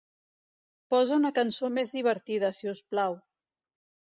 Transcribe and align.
Posa 0.93 1.17
una 1.21 1.31
cançó 1.35 1.69
més 1.75 1.93
divertida, 1.99 2.51
si 2.61 2.73
us 2.73 2.83
plau. 2.95 3.19